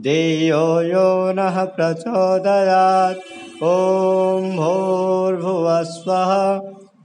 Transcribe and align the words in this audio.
धियो 0.00 0.82
यो 0.82 1.32
नः 1.32 1.64
प्रचोदयात्। 1.64 3.18
ॐ 3.62 4.56
भूर्भुवस्वः 4.56 6.60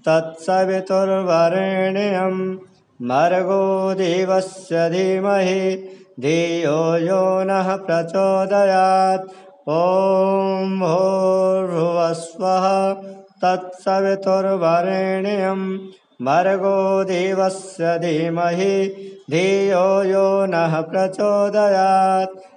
तत्सवितुर्वरेण्यं। 0.07 2.55
भर्गो 3.07 3.93
देवस्य 3.93 4.89
धीमहि 4.89 5.89
धियो 6.19 6.97
यो 6.97 7.43
नः 7.43 7.75
प्रचोदयात्। 7.75 9.29
ॐ 9.69 10.79
भूर्भुवस्वः 10.79 12.93
तत्सवितुर्वरेण्यं। 13.43 15.77
भर्गो 16.25 17.03
देवस्य 17.03 17.99
धीमहि 17.99 18.87
धियो 19.31 20.03
यो 20.03 20.45
नः 20.45 20.81
प्रचोदयात् 20.81 22.56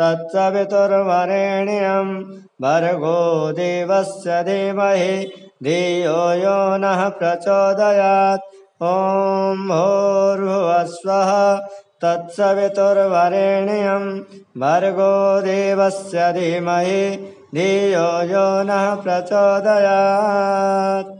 तत्सवितुर्वरेण्यं 0.00 2.08
भर्गो 2.62 3.18
देवस्य 3.58 4.38
धीमहि 4.46 5.12
धियो 5.64 6.22
यो 6.42 6.60
नः 6.82 7.00
प्रचोदयात्। 7.18 8.46
ॐ 8.82 8.84
भूर्भुवस्वः 9.68 11.30
तत्सवितुर्वरेण्यं 12.04 14.04
भर्गो 14.62 15.14
देवस्य 15.46 16.18
धीमहि 16.38 17.04
धियो 17.54 18.08
यो 18.32 18.46
नः 18.70 18.86
प्रचोदयात् 19.02 21.12